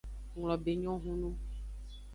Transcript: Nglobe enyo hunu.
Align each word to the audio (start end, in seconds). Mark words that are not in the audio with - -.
Nglobe 0.35 0.69
enyo 0.75 0.93
hunu. 1.03 1.29